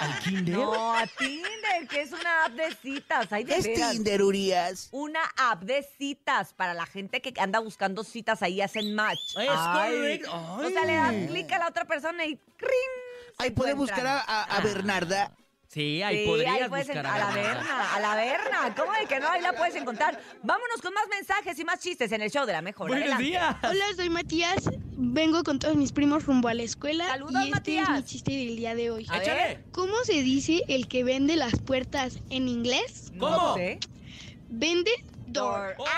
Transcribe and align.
al 0.00 0.18
Kinder. 0.22 0.54
No, 0.54 0.94
a 0.94 1.06
Tinder, 1.06 1.88
que 1.88 2.02
es 2.02 2.12
una 2.12 2.44
app 2.44 2.52
de 2.52 2.74
citas. 2.74 3.32
Hay 3.32 3.44
de 3.44 3.54
¿Qué 3.54 3.58
es 3.60 3.66
veras. 3.66 3.92
Tinder, 3.92 4.22
Urias? 4.22 4.88
Una 4.92 5.20
app 5.38 5.62
de 5.62 5.82
citas 5.96 6.52
para 6.52 6.74
la 6.74 6.84
gente 6.84 7.22
que 7.22 7.32
anda 7.40 7.58
buscando 7.60 8.04
citas, 8.04 8.42
ahí 8.42 8.60
hacen 8.60 8.94
match. 8.94 9.18
Es 9.36 9.48
Ay. 9.50 9.94
correcto. 9.94 10.56
O 10.58 10.68
sea, 10.68 10.84
le 10.84 10.94
das 10.94 11.14
clic 11.30 11.50
a 11.52 11.58
la 11.58 11.68
otra 11.68 11.86
persona 11.86 12.26
y 12.26 12.36
¡cring! 12.56 13.34
se 13.38 13.44
Ahí 13.44 13.50
puede 13.50 13.72
buscar 13.72 14.06
a, 14.06 14.20
a- 14.20 14.44
a 14.44 14.60
Bernarda. 14.60 15.32
Sí, 15.68 16.02
ahí 16.02 16.24
Sí, 16.24 16.26
podrías 16.26 16.54
ahí 16.62 16.68
puedes 16.68 16.86
buscar 16.86 17.04
en- 17.06 17.10
a 17.10 17.18
la 17.18 17.26
Bernarda. 17.30 17.60
Berna, 17.62 17.94
a 17.94 18.00
la 18.00 18.14
Berna. 18.14 18.74
¿Cómo 18.76 18.92
de 18.92 19.06
que 19.06 19.20
no? 19.20 19.28
Ahí 19.28 19.40
la 19.40 19.52
puedes 19.54 19.74
encontrar. 19.74 20.20
Vámonos 20.42 20.80
con 20.82 20.92
más 20.92 21.04
mensajes 21.08 21.58
y 21.58 21.64
más 21.64 21.78
chistes 21.80 22.12
en 22.12 22.20
el 22.22 22.30
show 22.30 22.44
de 22.44 22.52
la 22.52 22.60
mejor. 22.62 22.88
Buenos 22.88 23.04
Adelante. 23.04 23.24
días. 23.24 23.56
Hola, 23.62 23.84
soy 23.96 24.10
Matías. 24.10 24.64
Vengo 25.00 25.44
con 25.44 25.60
todos 25.60 25.76
mis 25.76 25.92
primos 25.92 26.26
rumbo 26.26 26.48
a 26.48 26.54
la 26.54 26.64
escuela. 26.64 27.06
Saludos, 27.06 27.34
y 27.34 27.38
este 27.44 27.50
Matías. 27.52 27.88
es 27.90 27.94
mi 27.94 28.02
chiste 28.04 28.32
del 28.32 28.56
día 28.56 28.74
de 28.74 28.90
hoy. 28.90 29.06
A 29.08 29.12
ver. 29.12 29.22
Échale. 29.22 29.64
¿Cómo 29.70 29.94
se 30.02 30.24
dice 30.24 30.64
el 30.66 30.88
que 30.88 31.04
vende 31.04 31.36
las 31.36 31.54
puertas 31.60 32.18
en 32.30 32.48
inglés? 32.48 33.12
¿Cómo? 33.16 33.30
No 33.36 33.54
sé. 33.54 33.78
Vende 34.48 34.90
door. 35.28 35.76
Door. 35.76 35.88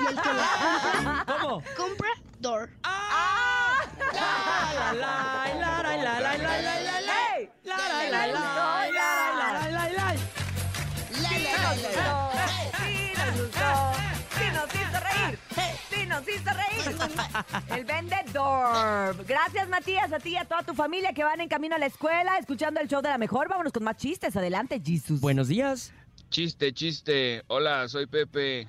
Y 0.00 0.06
el 0.12 0.20
que 0.20 0.28
la 0.32 1.24
¿Cómo? 1.42 1.62
compra 1.76 2.08
door. 2.40 2.70
¡Ah! 2.82 3.76
La, 4.12 4.92
la, 4.92 4.92
la, 4.94 5.54
la, 5.54 5.80
la, 5.80 5.96
la, 5.96 6.20
la, 6.20 6.36
la, 6.38 6.60
la, 6.60 6.80
la, 6.80 7.00
la. 7.02 7.36
¡Ey! 7.38 7.50
La, 7.62 7.76
la, 7.76 7.86
la, 7.86 8.10
la, 8.10 8.26
la, 8.26 8.26
la, 8.26 8.90
la, 8.90 9.13
El 17.76 17.84
vendedor. 17.84 19.24
Gracias, 19.26 19.68
Matías, 19.68 20.12
a 20.12 20.18
ti 20.18 20.30
y 20.30 20.36
a 20.36 20.44
toda 20.44 20.62
tu 20.62 20.74
familia 20.74 21.12
que 21.12 21.24
van 21.24 21.40
en 21.40 21.48
camino 21.48 21.74
a 21.76 21.78
la 21.78 21.86
escuela, 21.86 22.38
escuchando 22.38 22.80
el 22.80 22.88
show 22.88 23.02
de 23.02 23.08
la 23.08 23.18
mejor. 23.18 23.48
Vámonos 23.48 23.72
con 23.72 23.84
más 23.84 23.96
chistes. 23.96 24.36
Adelante, 24.36 24.80
Jesus. 24.84 25.20
Buenos 25.20 25.48
días. 25.48 25.92
Chiste, 26.30 26.72
chiste. 26.72 27.42
Hola, 27.48 27.86
soy 27.88 28.06
Pepe. 28.06 28.68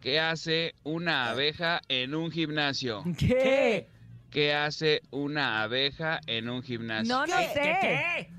¿Qué 0.00 0.20
hace 0.20 0.74
una 0.84 1.30
abeja 1.30 1.80
en 1.88 2.14
un 2.14 2.30
gimnasio? 2.30 3.02
¿Qué? 3.18 3.88
¿Qué 4.30 4.54
hace 4.54 5.02
una 5.10 5.62
abeja 5.62 6.20
en 6.26 6.48
un 6.48 6.62
gimnasio? 6.62 7.12
No, 7.14 7.26
no 7.26 7.36
¿Qué? 7.36 7.48
sé. 7.48 7.60
¿Qué, 7.60 7.78
qué? 7.80 8.30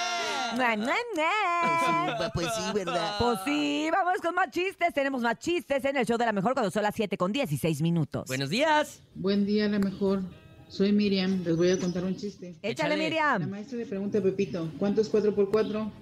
Na, 0.56 0.76
na, 0.76 0.94
na. 1.16 2.30
Pues 2.34 2.46
sí, 2.54 2.62
¿verdad? 2.74 3.14
Pues 3.18 3.38
sí, 3.44 3.88
vamos 3.92 4.14
con 4.22 4.34
más 4.34 4.50
chistes. 4.50 4.92
Tenemos 4.94 5.20
más 5.22 5.38
chistes 5.38 5.84
en 5.84 5.96
el 5.96 6.06
show 6.06 6.16
de 6.18 6.26
la 6.26 6.32
mejor 6.32 6.52
cuando 6.54 6.70
son 6.70 6.82
las 6.82 6.94
7 6.94 7.16
con 7.16 7.32
16 7.32 7.82
minutos. 7.82 8.24
Buenos 8.26 8.50
días. 8.50 9.00
Buen 9.14 9.46
día, 9.46 9.68
la 9.68 9.78
mejor. 9.78 10.22
Soy 10.68 10.92
Miriam, 10.92 11.42
les 11.44 11.56
voy 11.56 11.70
a 11.70 11.78
contar 11.78 12.04
un 12.04 12.16
chiste. 12.16 12.56
Échale, 12.62 12.94
échale. 12.94 12.96
La 12.96 13.02
Miriam. 13.04 13.50
maestra 13.50 13.78
le 13.78 13.86
pregunta 13.86 14.18
a 14.18 14.22
Pepito, 14.22 14.70
¿cuánto 14.78 15.00
es 15.02 15.08
4 15.08 15.34
por 15.34 15.50
4? 15.50 15.92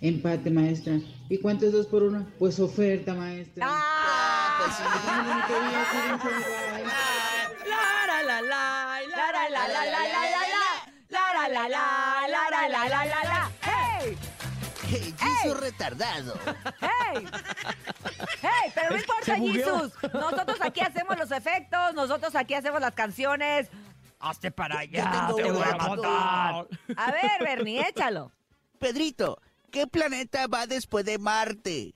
Empate, 0.00 0.50
maestra. 0.50 0.94
¿Y 1.28 1.38
cuánto 1.38 1.66
es 1.66 1.72
2 1.72 1.86
por 1.86 2.02
1? 2.02 2.26
Pues 2.38 2.58
oferta, 2.58 3.14
maestra. 3.14 3.66
Ah, 3.68 4.64
Pues 4.64 4.76
sí. 4.76 4.82
La, 7.68 8.22
la, 8.24 8.40
la, 8.40 8.42
la, 8.42 9.00
La 9.10 9.32
la 9.32 9.48
la 9.50 9.68
la 9.68 9.84
la 9.84 10.02
la 11.10 11.28
la 11.48 11.48
la 11.48 11.68
la 11.68 11.78
la 12.28 12.68
la 12.68 12.88
la 12.88 13.04
la 13.04 13.24
la 13.24 13.39
Hey, 14.90 15.14
Jesus 15.18 15.60
retardado. 15.60 16.34
hey 16.80 17.26
hey 18.42 18.72
pero 18.74 18.90
no 18.90 18.96
importa. 18.96 19.36
Jesus 19.36 19.92
nosotros 20.12 20.58
aquí 20.60 20.80
hacemos 20.80 21.16
los 21.18 21.30
efectos 21.30 21.94
nosotros 21.94 22.34
aquí 22.34 22.54
hacemos 22.54 22.80
las 22.80 22.92
canciones 22.92 23.68
Hazte 24.18 24.50
para 24.50 24.84
Yo 24.84 25.00
allá, 25.00 25.26
tengo 25.26 25.34
te 25.36 25.50
voy 25.52 25.62
a 25.62 25.76
matar. 25.76 26.66
a 26.96 27.10
ver 27.12 27.30
Bernie 27.40 27.80
échalo 27.88 28.32
Pedrito, 28.78 29.40
¿qué 29.70 29.86
planeta 29.86 30.46
va 30.46 30.66
después 30.66 31.04
de 31.04 31.18
Marte? 31.18 31.92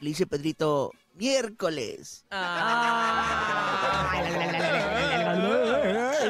Le 0.00 0.08
dice 0.10 0.26
Pedrito, 0.26 0.92
miércoles. 1.14 2.24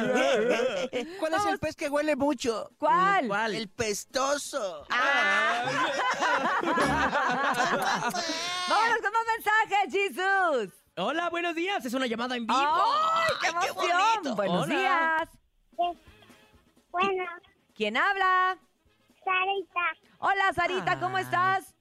¿Cuál 1.19 1.33
es 1.33 1.45
el 1.45 1.59
pez 1.59 1.75
que 1.75 1.89
huele 1.89 2.15
mucho? 2.15 2.69
¿cuál? 2.77 3.27
¿Cuál? 3.27 3.55
El 3.55 3.69
pestoso. 3.69 4.85
vámonos 8.69 8.97
con 9.01 9.11
más 9.11 9.25
mensajes 9.35 9.91
Jesus 9.91 10.73
Hola, 10.99 11.29
buenos 11.29 11.53
días. 11.53 11.85
Es 11.85 11.93
una 11.93 12.07
llamada 12.07 12.35
en 12.35 12.47
vivo. 12.47 12.57
¡Ay, 12.59 13.33
qué 13.39 13.47
Ay, 13.47 13.53
qué 13.61 13.67
emoción! 13.69 14.01
bonito. 14.23 14.35
Buenos 14.35 14.63
Hola. 14.63 14.75
días 14.75 15.29
Bueno, 16.89 17.23
¿quién 17.75 17.97
habla? 17.97 18.57
Sarita, 19.23 20.07
Hola 20.19 20.53
Sarita 20.55 20.99
¿cómo 20.99 21.17
estás? 21.19 21.75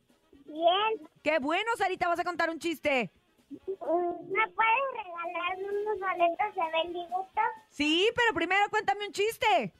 bien. 0.45 1.09
qué 1.23 1.39
bueno 1.39 1.71
Sarita 1.79 2.09
vas 2.09 2.19
a 2.19 2.25
contar 2.25 2.51
un 2.51 2.59
chiste 2.59 3.11
Mm, 3.15 3.26
¿Me 3.51 4.49
puedes 4.49 4.87
regalar 4.93 5.57
unos 5.59 5.99
boletos 6.01 6.55
de 6.55 6.83
Bendigoto? 6.83 7.41
sí 7.71 8.11
pero 8.15 8.35
primero 8.35 8.69
cuéntame 8.71 9.07
un 9.07 9.13
chiste 9.13 9.73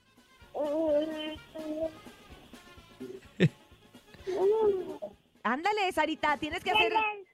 ándale 5.43 5.93
Sarita 5.93 6.37
tienes 6.39 6.63
que 6.63 6.71
¿Qué 6.71 6.77
hacer 6.77 6.93
le, 6.93 7.27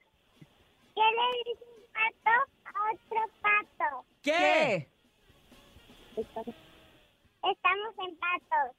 ¿Qué 0.95 1.01
le 1.01 1.51
dice 1.51 1.65
un 1.75 1.83
pato 1.93 2.35
a 2.65 2.71
otro 2.93 3.21
pato? 3.41 4.05
¿Qué? 4.21 4.87
Estamos 7.43 7.93
en 7.97 8.17
patos. 8.17 8.75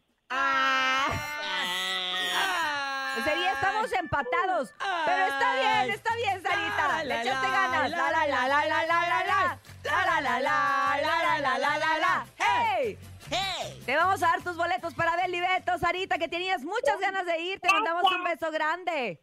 Sería 3.23 3.53
estamos 3.53 3.93
empatados. 3.93 4.75
Pero 5.07 5.25
está 5.27 5.55
bien, 5.55 5.91
está 5.91 6.17
bien, 6.17 6.43
Sarita. 6.43 6.89
La, 6.89 7.05
Le 7.05 7.09
la, 7.15 7.23
echaste 7.23 7.47
la, 7.49 7.53
ganas. 7.53 7.91
La 7.91 8.11
la 8.11 8.27
la 8.27 8.49
la 8.49 8.65
la 8.67 8.87
la 8.87 9.09
la 9.09 9.25
la. 9.25 9.59
La 9.85 10.05
la 10.07 10.21
la 10.21 10.41
la 10.41 11.01
la 11.03 11.23
la 11.23 11.39
la 11.41 11.59
la 11.59 11.79
la 11.79 11.99
la. 11.99 12.27
¡Hey! 12.39 12.99
¡Hey! 13.31 13.83
Te 13.85 13.97
vamos 13.97 14.23
a 14.23 14.27
dar 14.29 14.43
tus 14.43 14.57
boletos 14.57 14.95
para 14.95 15.17
Beli 15.17 15.41
Beto, 15.41 15.79
Sarita, 15.79 16.19
que 16.19 16.29
tenías 16.29 16.63
muchas 16.65 16.99
ganas 17.01 17.27
de 17.27 17.39
ir. 17.41 17.61
Te 17.61 17.71
mandamos 17.71 18.05
un 18.13 18.25
beso 18.25 18.51
grande. 18.51 19.21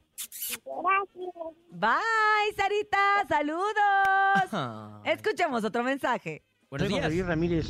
Gracias. 0.66 1.36
Bye, 1.70 2.56
Sarita. 2.56 3.26
Saludos. 3.28 5.02
Escuchemos 5.06 5.64
otro 5.64 5.84
mensaje. 5.84 6.44
Buenos 6.70 6.88
Soy 6.88 6.98
días. 7.00 7.12
Luis 7.12 7.26
Ramírez. 7.26 7.66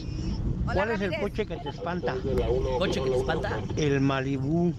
Hola, 0.64 0.74
¿Cuál 0.74 0.92
es 0.92 1.02
el 1.02 1.20
coche 1.20 1.46
que 1.46 1.58
te 1.58 1.70
espanta? 1.70 2.16
¿Coche 2.78 3.02
que 3.04 3.10
te 3.10 3.18
espanta? 3.18 3.60
El 3.76 4.00
Malibú. 4.00 4.74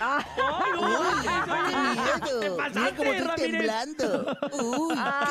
Ah, 0.00 0.24
¡Qué 0.34 0.42
miedo! 0.82 2.56
Mira 2.74 2.90
cómo 2.96 3.12
estoy 3.12 3.26
Ramírez. 3.26 3.50
temblando. 3.52 4.36
¡Uy, 4.52 4.94
ay, 4.98 5.26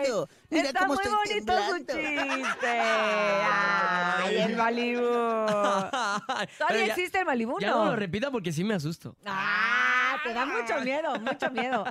qué 0.00 0.04
miedo! 0.08 0.28
Mira 0.50 0.64
está 0.68 0.80
cómo 0.80 0.94
muy 0.94 1.04
estoy 1.04 1.12
bonito 1.16 1.34
su 1.38 1.84
temblando. 1.84 1.94
chiste. 2.42 2.80
Ay, 2.80 4.36
el 4.38 4.56
Malibu. 4.56 5.02
Pero 5.06 6.48
¿Todavía 6.58 6.86
ya- 6.86 6.92
existe 6.92 7.18
el 7.20 7.26
Malibu? 7.26 7.58
Ya 7.60 7.70
no 7.70 7.84
lo 7.86 7.96
repita 7.96 8.30
porque 8.30 8.50
sí 8.52 8.64
me 8.64 8.74
asusto. 8.74 9.14
Ah, 9.26 10.16
te 10.24 10.32
da 10.34 10.46
mucho 10.46 10.80
miedo, 10.82 11.18
mucho 11.20 11.50
miedo. 11.50 11.84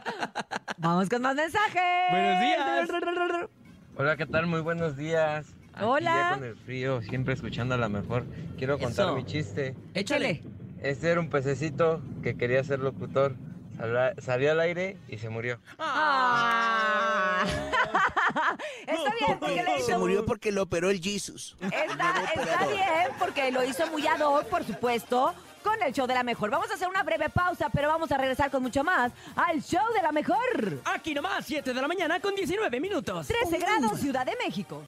Vamos 0.78 1.08
con 1.10 1.22
más 1.22 1.36
mensajes. 1.36 1.82
Buenos 2.10 2.42
días. 2.42 2.90
Hola, 3.98 4.18
¿qué 4.18 4.26
tal? 4.26 4.48
Muy 4.48 4.62
buenos 4.62 4.98
días. 4.98 5.46
Aquí 5.78 5.86
Hola. 5.86 6.12
Ya 6.16 6.34
con 6.36 6.44
el 6.44 6.56
frío, 6.56 7.02
siempre 7.04 7.36
escuchando 7.36 7.76
a 7.76 7.78
la 7.78 7.88
mejor. 7.88 8.26
Quiero 8.58 8.80
contar 8.80 9.08
Eso. 9.08 9.16
mi 9.16 9.26
chiste. 9.26 9.76
Échale. 9.94 10.42
Este 10.82 11.10
era 11.10 11.20
un 11.20 11.30
pececito 11.30 12.02
que 12.24 12.36
quería 12.36 12.64
ser 12.64 12.80
locutor. 12.80 13.36
Salió 14.20 14.52
al 14.52 14.60
aire 14.60 14.98
y 15.08 15.20
se 15.20 15.30
murió. 15.30 15.60
Ah. 15.78 17.46
Está 18.88 19.14
bien, 19.20 19.40
porque 19.40 19.64
le 19.64 19.76
Se 19.76 19.80
hizo 19.92 20.00
murió 20.00 20.26
porque 20.26 20.52
lo 20.52 20.64
operó 20.64 20.90
el 20.90 21.00
Jesus. 21.00 21.56
Está, 21.62 22.68
bien, 22.68 23.12
porque 23.20 23.52
lo 23.52 23.64
hizo 23.64 23.86
muy 23.92 24.08
ad 24.08 24.20
hoc, 24.22 24.46
por 24.46 24.64
supuesto, 24.64 25.32
con 25.64 25.80
el 25.84 25.94
show 25.94 26.08
de 26.08 26.16
la 26.16 26.24
mejor. 26.24 26.50
Vamos 26.50 26.72
a 26.72 26.74
hacer 26.74 26.88
una 26.88 27.04
breve 27.04 27.30
pausa, 27.30 27.70
pero 27.72 27.88
vamos 27.88 28.12
a 28.12 28.18
regresar 28.18 28.50
con 28.50 28.64
mucho 28.64 28.84
más 28.84 29.12
al 29.36 29.62
show 29.62 29.94
de 29.94 30.02
la 30.02 30.12
mejor. 30.12 30.82
Aquí 30.86 31.14
nomás, 31.14 31.46
7 31.46 31.72
de 31.72 31.82
la 31.82 31.88
mañana 31.88 32.20
con 32.20 32.34
19 32.34 32.80
minutos. 32.80 33.28
13 33.28 33.60
grados, 33.60 34.00
Ciudad 34.00 34.26
de 34.26 34.36
México. 34.44 34.84